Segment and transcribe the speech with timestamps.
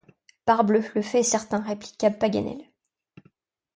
[0.45, 0.81] Parbleu!
[0.95, 1.59] le fait est certain!
[1.59, 2.57] répliqua Paganel.